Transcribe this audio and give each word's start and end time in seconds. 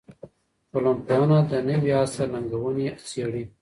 ټولنپوهنه 0.71 1.39
د 1.49 1.51
نوي 1.69 1.91
عصر 2.01 2.27
ننګونې 2.33 2.87
څېړي. 3.07 3.43